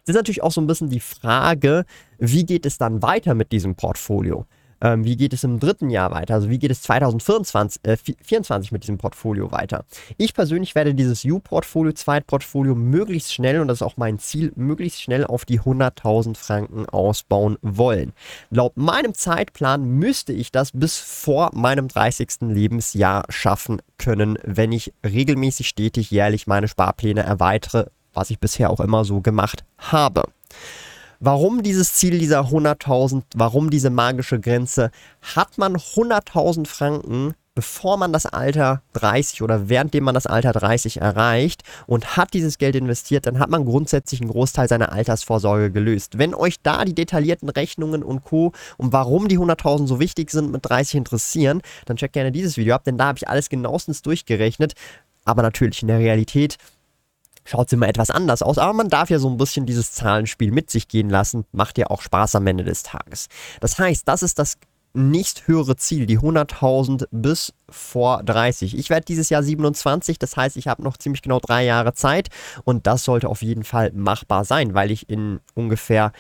Das 0.04 0.14
ist 0.14 0.18
natürlich 0.18 0.42
auch 0.42 0.50
so 0.50 0.60
ein 0.60 0.66
bisschen 0.66 0.90
die 0.90 1.00
Frage, 1.00 1.84
wie 2.18 2.44
geht 2.44 2.66
es 2.66 2.76
dann 2.78 3.02
weiter 3.02 3.34
mit 3.34 3.52
diesem 3.52 3.76
Portfolio? 3.76 4.46
Ähm, 4.82 5.04
wie 5.04 5.16
geht 5.16 5.32
es 5.32 5.44
im 5.44 5.60
dritten 5.60 5.90
Jahr 5.90 6.10
weiter? 6.10 6.34
Also 6.34 6.50
wie 6.50 6.58
geht 6.58 6.72
es 6.72 6.82
2024 6.82 7.84
äh, 7.84 7.96
24 7.96 8.72
mit 8.72 8.82
diesem 8.82 8.98
Portfolio 8.98 9.52
weiter? 9.52 9.84
Ich 10.18 10.34
persönlich 10.34 10.74
werde 10.74 10.94
dieses 10.94 11.24
U-Portfolio, 11.24 11.92
Zweitportfolio 11.92 12.74
möglichst 12.74 13.32
schnell, 13.32 13.60
und 13.60 13.68
das 13.68 13.78
ist 13.78 13.82
auch 13.82 13.96
mein 13.96 14.18
Ziel, 14.18 14.52
möglichst 14.56 15.00
schnell 15.00 15.24
auf 15.24 15.44
die 15.44 15.60
100.000 15.60 16.36
Franken 16.36 16.86
ausbauen 16.88 17.56
wollen. 17.62 18.12
Laut 18.50 18.76
meinem 18.76 19.14
Zeitplan 19.14 19.84
müsste 19.84 20.32
ich 20.32 20.50
das 20.50 20.72
bis 20.72 20.98
vor 20.98 21.50
meinem 21.54 21.86
30. 21.86 22.40
Lebensjahr 22.40 23.24
schaffen 23.28 23.80
können, 23.98 24.36
wenn 24.42 24.72
ich 24.72 24.92
regelmäßig 25.06 25.68
stetig 25.68 26.10
jährlich 26.10 26.48
meine 26.48 26.66
Sparpläne 26.66 27.22
erweitere, 27.22 27.86
was 28.12 28.30
ich 28.30 28.40
bisher 28.40 28.70
auch 28.70 28.80
immer 28.80 29.04
so 29.04 29.20
gemacht 29.20 29.64
habe. 29.78 30.24
Warum 31.24 31.62
dieses 31.62 31.94
Ziel 31.94 32.18
dieser 32.18 32.48
100.000, 32.48 33.22
warum 33.36 33.70
diese 33.70 33.90
magische 33.90 34.40
Grenze? 34.40 34.90
Hat 35.36 35.56
man 35.56 35.76
100.000 35.76 36.66
Franken, 36.66 37.34
bevor 37.54 37.96
man 37.96 38.12
das 38.12 38.26
Alter 38.26 38.82
30 38.94 39.40
oder 39.42 39.68
währenddem 39.68 40.02
man 40.02 40.16
das 40.16 40.26
Alter 40.26 40.50
30 40.50 41.00
erreicht 41.00 41.62
und 41.86 42.16
hat 42.16 42.34
dieses 42.34 42.58
Geld 42.58 42.74
investiert, 42.74 43.28
dann 43.28 43.38
hat 43.38 43.50
man 43.50 43.64
grundsätzlich 43.64 44.20
einen 44.20 44.30
Großteil 44.30 44.66
seiner 44.66 44.90
Altersvorsorge 44.90 45.70
gelöst. 45.70 46.18
Wenn 46.18 46.34
euch 46.34 46.56
da 46.60 46.84
die 46.84 46.92
detaillierten 46.96 47.50
Rechnungen 47.50 48.02
und 48.02 48.24
Co. 48.24 48.50
und 48.76 48.92
warum 48.92 49.28
die 49.28 49.38
100.000 49.38 49.86
so 49.86 50.00
wichtig 50.00 50.32
sind 50.32 50.50
mit 50.50 50.68
30 50.68 50.96
interessieren, 50.96 51.62
dann 51.86 51.98
checkt 51.98 52.14
gerne 52.14 52.32
dieses 52.32 52.56
Video 52.56 52.74
ab, 52.74 52.82
denn 52.82 52.98
da 52.98 53.06
habe 53.06 53.18
ich 53.18 53.28
alles 53.28 53.48
genauestens 53.48 54.02
durchgerechnet. 54.02 54.72
Aber 55.24 55.42
natürlich 55.42 55.82
in 55.82 55.88
der 55.88 56.00
Realität 56.00 56.56
schaut 57.44 57.66
es 57.66 57.72
immer 57.72 57.88
etwas 57.88 58.10
anders 58.10 58.42
aus. 58.42 58.58
Aber 58.58 58.72
man 58.72 58.88
darf 58.88 59.10
ja 59.10 59.18
so 59.18 59.28
ein 59.28 59.36
bisschen 59.36 59.66
dieses 59.66 59.92
Zahlenspiel 59.92 60.50
mit 60.52 60.70
sich 60.70 60.88
gehen 60.88 61.10
lassen. 61.10 61.44
Macht 61.52 61.78
ja 61.78 61.88
auch 61.88 62.02
Spaß 62.02 62.36
am 62.36 62.46
Ende 62.46 62.64
des 62.64 62.82
Tages. 62.82 63.28
Das 63.60 63.78
heißt, 63.78 64.06
das 64.06 64.22
ist 64.22 64.38
das 64.38 64.58
nicht 64.94 65.48
höhere 65.48 65.76
Ziel, 65.76 66.06
die 66.06 66.18
100.000 66.18 67.06
bis 67.10 67.54
vor 67.68 68.22
30. 68.22 68.76
Ich 68.76 68.90
werde 68.90 69.06
dieses 69.06 69.30
Jahr 69.30 69.42
27, 69.42 70.18
das 70.18 70.36
heißt, 70.36 70.56
ich 70.56 70.68
habe 70.68 70.82
noch 70.82 70.98
ziemlich 70.98 71.22
genau 71.22 71.40
drei 71.40 71.64
Jahre 71.64 71.94
Zeit 71.94 72.28
und 72.64 72.86
das 72.86 73.04
sollte 73.04 73.28
auf 73.28 73.42
jeden 73.42 73.64
Fall 73.64 73.90
machbar 73.94 74.44
sein, 74.44 74.74
weil 74.74 74.90
ich 74.90 75.08
in 75.08 75.40
ungefähr 75.54 76.12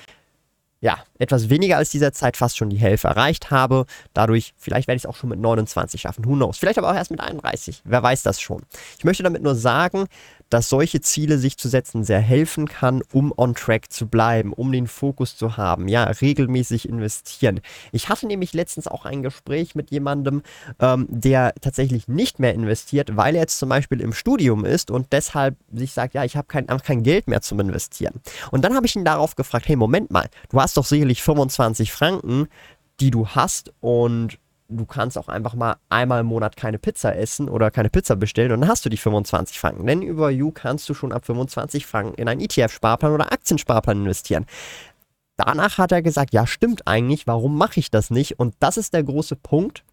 ja, 0.82 0.98
etwas 1.20 1.48
weniger 1.48 1.76
als 1.76 1.90
dieser 1.90 2.12
Zeit 2.12 2.36
fast 2.36 2.56
schon 2.56 2.68
die 2.68 2.76
Hälfte 2.76 3.06
erreicht 3.06 3.52
habe. 3.52 3.86
Dadurch, 4.14 4.52
vielleicht 4.56 4.88
werde 4.88 4.96
ich 4.96 5.04
es 5.04 5.08
auch 5.08 5.14
schon 5.14 5.30
mit 5.30 5.38
29 5.38 6.00
schaffen. 6.00 6.24
Who 6.24 6.34
knows? 6.34 6.58
Vielleicht 6.58 6.76
aber 6.76 6.90
auch 6.90 6.94
erst 6.94 7.12
mit 7.12 7.20
31. 7.20 7.82
Wer 7.84 8.02
weiß 8.02 8.24
das 8.24 8.40
schon. 8.40 8.62
Ich 8.98 9.04
möchte 9.04 9.22
damit 9.22 9.42
nur 9.42 9.54
sagen, 9.54 10.06
dass 10.52 10.68
solche 10.68 11.00
Ziele 11.00 11.38
sich 11.38 11.56
zu 11.56 11.68
setzen 11.68 12.04
sehr 12.04 12.20
helfen 12.20 12.68
kann, 12.68 13.02
um 13.12 13.32
on 13.36 13.54
track 13.54 13.90
zu 13.90 14.06
bleiben, 14.06 14.52
um 14.52 14.70
den 14.70 14.86
Fokus 14.86 15.36
zu 15.36 15.56
haben, 15.56 15.88
ja, 15.88 16.04
regelmäßig 16.04 16.88
investieren. 16.88 17.60
Ich 17.90 18.08
hatte 18.08 18.26
nämlich 18.26 18.52
letztens 18.52 18.86
auch 18.86 19.06
ein 19.06 19.22
Gespräch 19.22 19.74
mit 19.74 19.90
jemandem, 19.90 20.42
ähm, 20.78 21.06
der 21.08 21.54
tatsächlich 21.60 22.06
nicht 22.06 22.38
mehr 22.38 22.52
investiert, 22.52 23.16
weil 23.16 23.34
er 23.34 23.42
jetzt 23.42 23.58
zum 23.58 23.70
Beispiel 23.70 24.00
im 24.00 24.12
Studium 24.12 24.64
ist 24.64 24.90
und 24.90 25.12
deshalb 25.12 25.56
sich 25.72 25.92
sagt, 25.92 26.14
ja, 26.14 26.24
ich 26.24 26.36
habe 26.36 26.48
kein, 26.48 26.68
einfach 26.68 26.84
kein 26.84 27.02
Geld 27.02 27.28
mehr 27.28 27.40
zum 27.40 27.58
Investieren. 27.60 28.20
Und 28.50 28.62
dann 28.62 28.74
habe 28.74 28.86
ich 28.86 28.94
ihn 28.94 29.04
darauf 29.04 29.36
gefragt, 29.36 29.68
hey, 29.68 29.76
Moment 29.76 30.10
mal, 30.10 30.28
du 30.50 30.60
hast 30.60 30.76
doch 30.76 30.84
sicherlich 30.84 31.22
25 31.22 31.92
Franken, 31.92 32.48
die 33.00 33.10
du 33.10 33.26
hast 33.28 33.72
und 33.80 34.38
du 34.76 34.86
kannst 34.86 35.18
auch 35.18 35.28
einfach 35.28 35.54
mal 35.54 35.76
einmal 35.88 36.20
im 36.20 36.26
Monat 36.26 36.56
keine 36.56 36.78
Pizza 36.78 37.16
essen 37.16 37.48
oder 37.48 37.70
keine 37.70 37.90
Pizza 37.90 38.16
bestellen 38.16 38.52
und 38.52 38.60
dann 38.62 38.70
hast 38.70 38.84
du 38.84 38.88
die 38.88 38.96
25 38.96 39.58
Franken. 39.58 39.86
Denn 39.86 40.02
über 40.02 40.30
You 40.30 40.50
kannst 40.50 40.88
du 40.88 40.94
schon 40.94 41.12
ab 41.12 41.26
25 41.26 41.86
Franken 41.86 42.14
in 42.14 42.28
einen 42.28 42.40
ETF-Sparplan 42.40 43.12
oder 43.12 43.32
Aktiensparplan 43.32 43.98
investieren. 43.98 44.46
Danach 45.36 45.78
hat 45.78 45.92
er 45.92 46.02
gesagt, 46.02 46.32
ja 46.32 46.46
stimmt 46.46 46.86
eigentlich, 46.86 47.26
warum 47.26 47.56
mache 47.56 47.80
ich 47.80 47.90
das 47.90 48.10
nicht? 48.10 48.38
Und 48.38 48.54
das 48.60 48.76
ist 48.76 48.94
der 48.94 49.02
große 49.02 49.36
Punkt, 49.36 49.84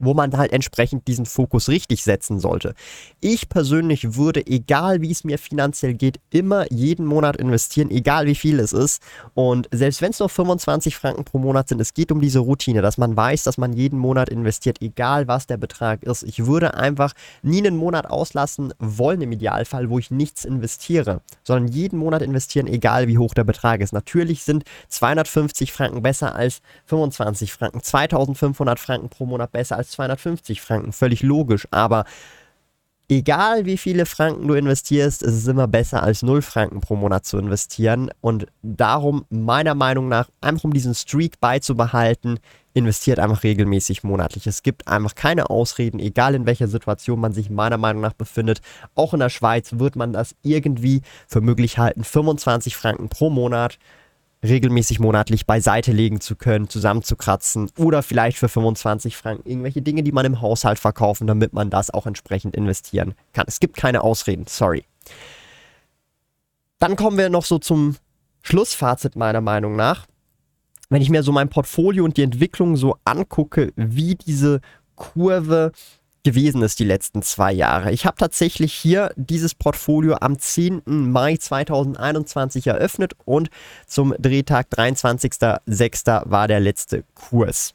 wo 0.00 0.14
man 0.14 0.36
halt 0.36 0.52
entsprechend 0.52 1.06
diesen 1.06 1.26
Fokus 1.26 1.68
richtig 1.68 2.02
setzen 2.02 2.40
sollte. 2.40 2.74
Ich 3.20 3.48
persönlich 3.48 4.16
würde, 4.16 4.44
egal 4.46 5.02
wie 5.02 5.10
es 5.10 5.22
mir 5.22 5.38
finanziell 5.38 5.94
geht, 5.94 6.18
immer 6.30 6.70
jeden 6.72 7.06
Monat 7.06 7.36
investieren, 7.36 7.90
egal 7.90 8.26
wie 8.26 8.34
viel 8.34 8.58
es 8.58 8.72
ist. 8.72 9.02
Und 9.34 9.68
selbst 9.70 10.02
wenn 10.02 10.10
es 10.10 10.18
nur 10.18 10.28
25 10.28 10.96
Franken 10.96 11.24
pro 11.24 11.38
Monat 11.38 11.68
sind, 11.68 11.80
es 11.80 11.94
geht 11.94 12.10
um 12.10 12.20
diese 12.20 12.40
Routine, 12.40 12.82
dass 12.82 12.98
man 12.98 13.16
weiß, 13.16 13.44
dass 13.44 13.58
man 13.58 13.72
jeden 13.72 13.98
Monat 13.98 14.28
investiert, 14.28 14.80
egal 14.80 15.28
was 15.28 15.46
der 15.46 15.58
Betrag 15.58 16.02
ist. 16.02 16.22
Ich 16.22 16.46
würde 16.46 16.74
einfach 16.74 17.12
nie 17.42 17.58
einen 17.58 17.76
Monat 17.76 18.08
auslassen 18.08 18.72
wollen 18.78 19.20
im 19.20 19.32
Idealfall, 19.32 19.90
wo 19.90 19.98
ich 19.98 20.10
nichts 20.10 20.44
investiere, 20.44 21.20
sondern 21.44 21.72
jeden 21.72 21.98
Monat 21.98 22.22
investieren, 22.22 22.66
egal 22.66 23.06
wie 23.06 23.18
hoch 23.18 23.34
der 23.34 23.44
Betrag 23.44 23.80
ist. 23.80 23.92
Natürlich 23.92 24.42
sind 24.44 24.64
250 24.88 25.72
Franken 25.72 26.02
besser 26.02 26.34
als 26.34 26.62
25 26.86 27.52
Franken, 27.52 27.82
2500 27.82 28.78
Franken 28.78 29.08
pro 29.08 29.26
Monat 29.26 29.52
besser 29.52 29.76
als 29.76 29.89
250 29.90 30.60
Franken, 30.60 30.92
völlig 30.92 31.22
logisch, 31.22 31.66
aber 31.70 32.04
egal 33.10 33.66
wie 33.66 33.76
viele 33.76 34.06
Franken 34.06 34.46
du 34.46 34.54
investierst, 34.54 35.22
ist 35.22 35.34
es 35.34 35.46
immer 35.46 35.66
besser 35.66 36.02
als 36.02 36.22
0 36.22 36.42
Franken 36.42 36.80
pro 36.80 36.96
Monat 36.96 37.26
zu 37.26 37.38
investieren 37.38 38.10
und 38.20 38.46
darum 38.62 39.26
meiner 39.30 39.74
Meinung 39.74 40.08
nach, 40.08 40.28
einfach 40.40 40.64
um 40.64 40.72
diesen 40.72 40.94
Streak 40.94 41.40
beizubehalten, 41.40 42.38
investiert 42.72 43.18
einfach 43.18 43.42
regelmäßig 43.42 44.04
monatlich. 44.04 44.46
Es 44.46 44.62
gibt 44.62 44.86
einfach 44.86 45.16
keine 45.16 45.50
Ausreden, 45.50 45.98
egal 45.98 46.36
in 46.36 46.46
welcher 46.46 46.68
Situation 46.68 47.18
man 47.20 47.32
sich 47.32 47.50
meiner 47.50 47.78
Meinung 47.78 48.00
nach 48.00 48.12
befindet. 48.12 48.60
Auch 48.94 49.12
in 49.12 49.20
der 49.20 49.28
Schweiz 49.28 49.72
wird 49.78 49.96
man 49.96 50.12
das 50.12 50.36
irgendwie 50.42 51.02
für 51.26 51.40
möglich 51.40 51.78
halten. 51.78 52.04
25 52.04 52.76
Franken 52.76 53.08
pro 53.08 53.28
Monat 53.28 53.78
regelmäßig 54.42 55.00
monatlich 55.00 55.46
beiseite 55.46 55.92
legen 55.92 56.20
zu 56.20 56.34
können, 56.34 56.68
zusammenzukratzen 56.68 57.70
oder 57.76 58.02
vielleicht 58.02 58.38
für 58.38 58.48
25 58.48 59.16
Franken 59.16 59.48
irgendwelche 59.48 59.82
Dinge, 59.82 60.02
die 60.02 60.12
man 60.12 60.24
im 60.24 60.40
Haushalt 60.40 60.78
verkaufen, 60.78 61.26
damit 61.26 61.52
man 61.52 61.70
das 61.70 61.90
auch 61.90 62.06
entsprechend 62.06 62.56
investieren 62.56 63.14
kann. 63.32 63.44
Es 63.46 63.60
gibt 63.60 63.76
keine 63.76 64.02
Ausreden, 64.02 64.46
sorry. 64.48 64.84
Dann 66.78 66.96
kommen 66.96 67.18
wir 67.18 67.28
noch 67.28 67.44
so 67.44 67.58
zum 67.58 67.96
Schlussfazit 68.42 69.16
meiner 69.16 69.42
Meinung 69.42 69.76
nach. 69.76 70.06
Wenn 70.88 71.02
ich 71.02 71.10
mir 71.10 71.22
so 71.22 71.30
mein 71.30 71.50
Portfolio 71.50 72.04
und 72.04 72.16
die 72.16 72.22
Entwicklung 72.22 72.76
so 72.76 72.96
angucke, 73.04 73.72
wie 73.76 74.14
diese 74.14 74.60
Kurve 74.96 75.72
gewesen 76.22 76.62
ist 76.62 76.78
die 76.78 76.84
letzten 76.84 77.22
zwei 77.22 77.52
Jahre. 77.52 77.92
Ich 77.92 78.06
habe 78.06 78.16
tatsächlich 78.16 78.72
hier 78.72 79.12
dieses 79.16 79.54
Portfolio 79.54 80.16
am 80.20 80.38
10. 80.38 80.82
Mai 80.84 81.36
2021 81.36 82.66
eröffnet 82.66 83.14
und 83.24 83.50
zum 83.86 84.14
Drehtag 84.18 84.68
23.06. 84.72 86.30
war 86.30 86.48
der 86.48 86.60
letzte 86.60 87.04
Kurs. 87.14 87.74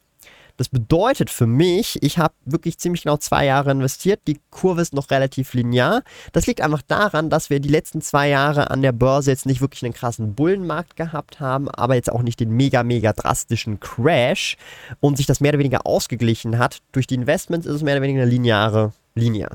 Das 0.57 0.69
bedeutet 0.69 1.29
für 1.29 1.47
mich, 1.47 2.01
ich 2.01 2.17
habe 2.17 2.33
wirklich 2.45 2.77
ziemlich 2.77 3.03
genau 3.03 3.17
zwei 3.17 3.45
Jahre 3.45 3.71
investiert. 3.71 4.21
Die 4.27 4.39
Kurve 4.51 4.81
ist 4.81 4.93
noch 4.93 5.11
relativ 5.11 5.53
linear. 5.53 6.01
Das 6.31 6.47
liegt 6.47 6.61
einfach 6.61 6.81
daran, 6.81 7.29
dass 7.29 7.49
wir 7.49 7.59
die 7.59 7.69
letzten 7.69 8.01
zwei 8.01 8.29
Jahre 8.29 8.71
an 8.71 8.81
der 8.81 8.93
Börse 8.93 9.31
jetzt 9.31 9.45
nicht 9.45 9.59
wirklich 9.59 9.83
einen 9.83 9.93
krassen 9.93 10.33
Bullenmarkt 10.33 10.95
gehabt 10.95 11.41
haben, 11.41 11.69
aber 11.69 11.95
jetzt 11.95 12.11
auch 12.11 12.21
nicht 12.21 12.39
den 12.39 12.51
mega, 12.51 12.83
mega 12.83 13.11
drastischen 13.11 13.81
Crash 13.81 14.55
und 15.01 15.17
sich 15.17 15.25
das 15.25 15.41
mehr 15.41 15.51
oder 15.51 15.59
weniger 15.59 15.85
ausgeglichen 15.85 16.57
hat. 16.57 16.79
Durch 16.93 17.07
die 17.07 17.15
Investments 17.15 17.67
ist 17.67 17.75
es 17.75 17.83
mehr 17.83 17.95
oder 17.95 18.03
weniger 18.03 18.21
eine 18.21 18.31
lineare 18.31 18.93
Linie. 19.13 19.49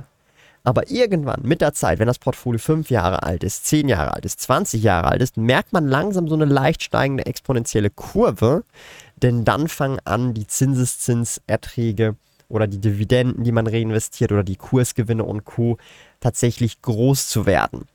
Aber 0.63 0.91
irgendwann 0.91 1.41
mit 1.43 1.63
der 1.63 1.73
Zeit, 1.73 1.99
wenn 1.99 2.07
das 2.07 2.19
Portfolio 2.19 2.59
5 2.59 2.91
Jahre 2.91 3.23
alt 3.23 3.45
ist, 3.45 3.65
10 3.67 3.89
Jahre 3.89 4.13
alt 4.13 4.27
ist, 4.27 4.41
20 4.41 4.83
Jahre 4.83 5.09
alt 5.09 5.23
ist, 5.23 5.39
merkt 5.39 5.73
man 5.73 5.89
langsam 5.89 6.29
so 6.29 6.35
eine 6.35 6.45
leicht 6.45 6.83
steigende 6.83 7.25
exponentielle 7.25 7.89
Kurve, 7.89 8.65
denn 9.23 9.45
dann 9.45 9.69
fangen 9.69 9.99
an, 10.05 10.35
die 10.35 10.47
Zinseszinserträge 10.47 12.17
oder 12.49 12.67
die 12.67 12.81
Dividenden, 12.81 13.45
die 13.45 13.53
man 13.53 13.67
reinvestiert 13.67 14.33
oder 14.33 14.43
die 14.43 14.57
Kursgewinne 14.57 15.25
und 15.25 15.45
Co. 15.45 15.79
tatsächlich 16.21 16.83
groß 16.83 17.29
zu 17.29 17.47
werden. 17.47 17.87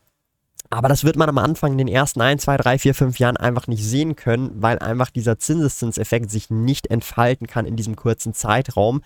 Aber 0.70 0.90
das 0.90 1.04
wird 1.04 1.16
man 1.16 1.30
am 1.30 1.38
Anfang 1.38 1.74
in 1.74 1.78
den 1.78 1.88
ersten 1.88 2.22
1, 2.22 2.44
2, 2.44 2.58
3, 2.58 2.80
4, 2.80 2.96
5 2.96 3.20
Jahren 3.20 3.38
einfach 3.38 3.68
nicht 3.68 3.84
sehen 3.84 4.16
können, 4.16 4.52
weil 4.56 4.80
einfach 4.80 5.10
dieser 5.10 5.38
Zinseszinseffekt 5.38 6.32
sich 6.32 6.50
nicht 6.50 6.88
entfalten 6.88 7.48
kann 7.48 7.66
in 7.66 7.76
diesem 7.76 7.96
kurzen 7.96 8.34
Zeitraum 8.34 9.02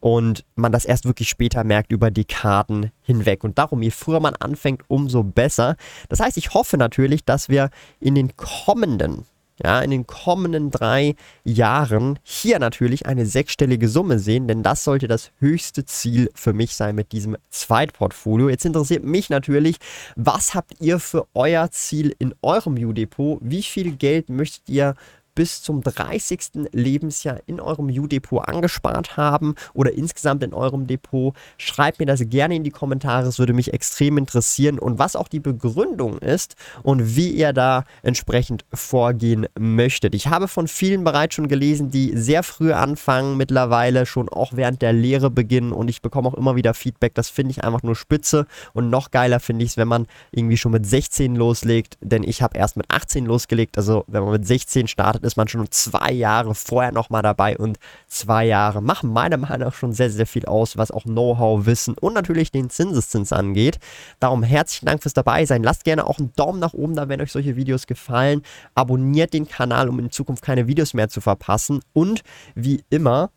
und 0.00 0.44
man 0.56 0.72
das 0.72 0.84
erst 0.84 1.04
wirklich 1.04 1.28
später 1.28 1.62
merkt 1.62 1.92
über 1.92 2.10
Dekaden 2.10 2.90
hinweg. 3.00 3.44
Und 3.44 3.58
darum, 3.58 3.80
je 3.82 3.90
früher 3.90 4.20
man 4.20 4.34
anfängt, 4.34 4.82
umso 4.88 5.22
besser. 5.22 5.76
Das 6.08 6.20
heißt, 6.20 6.36
ich 6.36 6.52
hoffe 6.52 6.76
natürlich, 6.76 7.24
dass 7.24 7.48
wir 7.48 7.70
in 8.00 8.14
den 8.16 8.36
kommenden 8.36 9.24
ja, 9.62 9.80
in 9.80 9.90
den 9.90 10.06
kommenden 10.06 10.70
drei 10.70 11.14
Jahren 11.44 12.18
hier 12.22 12.58
natürlich 12.58 13.06
eine 13.06 13.26
sechsstellige 13.26 13.88
Summe 13.88 14.18
sehen, 14.18 14.48
denn 14.48 14.62
das 14.62 14.84
sollte 14.84 15.06
das 15.06 15.30
höchste 15.38 15.84
Ziel 15.84 16.30
für 16.34 16.52
mich 16.52 16.74
sein 16.74 16.94
mit 16.96 17.12
diesem 17.12 17.36
Zweitportfolio. 17.50 18.48
Jetzt 18.48 18.64
interessiert 18.64 19.04
mich 19.04 19.30
natürlich, 19.30 19.76
was 20.16 20.54
habt 20.54 20.80
ihr 20.80 20.98
für 20.98 21.26
euer 21.34 21.70
Ziel 21.70 22.14
in 22.18 22.34
eurem 22.42 22.74
U-Depot? 22.74 23.38
Wie 23.42 23.62
viel 23.62 23.92
Geld 23.92 24.28
möchtet 24.28 24.68
ihr 24.68 24.94
bis 25.34 25.62
zum 25.62 25.82
30. 25.82 26.68
Lebensjahr 26.72 27.40
in 27.46 27.60
eurem 27.60 27.86
U-Depot 27.86 28.46
angespart 28.46 29.16
haben 29.16 29.54
oder 29.72 29.92
insgesamt 29.92 30.42
in 30.42 30.54
eurem 30.54 30.86
Depot. 30.86 31.34
Schreibt 31.58 31.98
mir 31.98 32.06
das 32.06 32.28
gerne 32.28 32.56
in 32.56 32.64
die 32.64 32.70
Kommentare, 32.70 33.26
es 33.28 33.38
würde 33.38 33.52
mich 33.52 33.72
extrem 33.72 34.18
interessieren 34.18 34.78
und 34.78 34.98
was 34.98 35.16
auch 35.16 35.28
die 35.28 35.40
Begründung 35.40 36.18
ist 36.18 36.56
und 36.82 37.16
wie 37.16 37.30
ihr 37.30 37.52
da 37.52 37.84
entsprechend 38.02 38.64
vorgehen 38.72 39.46
möchtet. 39.58 40.14
Ich 40.14 40.28
habe 40.28 40.48
von 40.48 40.68
vielen 40.68 41.04
bereits 41.04 41.34
schon 41.34 41.48
gelesen, 41.48 41.90
die 41.90 42.16
sehr 42.16 42.42
früh 42.42 42.72
anfangen, 42.72 43.36
mittlerweile 43.36 44.06
schon 44.06 44.28
auch 44.28 44.52
während 44.54 44.82
der 44.82 44.92
Lehre 44.92 45.30
beginnen 45.30 45.72
und 45.72 45.88
ich 45.88 46.02
bekomme 46.02 46.28
auch 46.28 46.34
immer 46.34 46.56
wieder 46.56 46.74
Feedback, 46.74 47.14
das 47.14 47.28
finde 47.28 47.52
ich 47.52 47.64
einfach 47.64 47.82
nur 47.82 47.96
spitze 47.96 48.46
und 48.72 48.90
noch 48.90 49.10
geiler 49.10 49.40
finde 49.40 49.64
ich 49.64 49.72
es, 49.72 49.76
wenn 49.76 49.88
man 49.88 50.06
irgendwie 50.30 50.56
schon 50.56 50.72
mit 50.72 50.86
16 50.86 51.34
loslegt, 51.34 51.98
denn 52.00 52.22
ich 52.22 52.42
habe 52.42 52.56
erst 52.56 52.76
mit 52.76 52.86
18 52.88 53.26
losgelegt, 53.26 53.76
also 53.76 54.04
wenn 54.06 54.22
man 54.22 54.32
mit 54.32 54.46
16 54.46 54.88
startet, 54.88 55.23
ist 55.24 55.36
man 55.36 55.48
schon 55.48 55.70
zwei 55.70 56.12
Jahre 56.12 56.54
vorher 56.54 56.92
nochmal 56.92 57.22
dabei 57.22 57.56
und 57.56 57.78
zwei 58.06 58.46
Jahre 58.46 58.82
machen 58.82 59.12
meiner 59.12 59.36
Meinung 59.36 59.68
nach 59.68 59.74
schon 59.74 59.92
sehr, 59.92 60.10
sehr 60.10 60.26
viel 60.26 60.44
aus, 60.46 60.76
was 60.76 60.90
auch 60.90 61.04
Know-how, 61.04 61.66
Wissen 61.66 61.96
und 61.98 62.14
natürlich 62.14 62.52
den 62.52 62.70
Zinseszins 62.70 63.32
angeht. 63.32 63.78
Darum 64.20 64.42
herzlichen 64.42 64.86
Dank 64.86 65.02
fürs 65.02 65.14
dabei 65.14 65.44
sein. 65.46 65.62
Lasst 65.62 65.84
gerne 65.84 66.06
auch 66.06 66.18
einen 66.18 66.32
Daumen 66.36 66.60
nach 66.60 66.74
oben 66.74 66.94
da, 66.94 67.08
wenn 67.08 67.20
euch 67.20 67.32
solche 67.32 67.56
Videos 67.56 67.86
gefallen. 67.86 68.42
Abonniert 68.74 69.32
den 69.32 69.48
Kanal, 69.48 69.88
um 69.88 69.98
in 69.98 70.10
Zukunft 70.10 70.42
keine 70.42 70.66
Videos 70.66 70.94
mehr 70.94 71.08
zu 71.08 71.20
verpassen. 71.20 71.80
Und 71.92 72.22
wie 72.54 72.84
immer, 72.90 73.30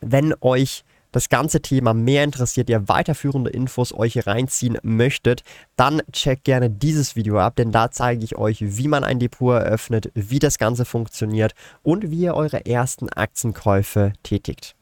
wenn 0.00 0.34
euch 0.40 0.84
das 1.14 1.28
ganze 1.28 1.62
Thema 1.62 1.94
mehr 1.94 2.24
interessiert, 2.24 2.68
ihr 2.68 2.88
weiterführende 2.88 3.50
Infos 3.50 3.94
euch 3.94 4.14
hier 4.14 4.26
reinziehen 4.26 4.78
möchtet, 4.82 5.42
dann 5.76 6.02
checkt 6.12 6.44
gerne 6.44 6.70
dieses 6.70 7.14
Video 7.14 7.38
ab, 7.38 7.56
denn 7.56 7.70
da 7.70 7.90
zeige 7.90 8.24
ich 8.24 8.36
euch, 8.36 8.58
wie 8.60 8.88
man 8.88 9.04
ein 9.04 9.20
Depot 9.20 9.54
eröffnet, 9.54 10.10
wie 10.14 10.40
das 10.40 10.58
Ganze 10.58 10.84
funktioniert 10.84 11.54
und 11.82 12.10
wie 12.10 12.22
ihr 12.22 12.34
eure 12.34 12.66
ersten 12.66 13.08
Aktienkäufe 13.08 14.12
tätigt. 14.22 14.74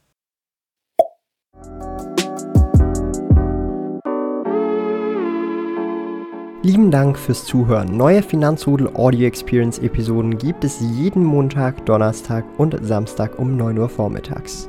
Lieben 6.65 6.93
Dank 6.93 7.19
fürs 7.19 7.45
Zuhören. 7.45 7.97
Neue 7.97 8.23
Finanzrudel 8.23 8.89
Audio 8.95 9.27
Experience 9.27 9.81
Episoden 9.81 10.39
gibt 10.39 10.63
es 10.63 10.79
jeden 10.81 11.25
Montag, 11.25 11.85
Donnerstag 11.87 12.45
und 12.57 12.79
Samstag 12.87 13.37
um 13.39 13.57
9 13.57 13.77
Uhr 13.79 13.89
vormittags. 13.89 14.69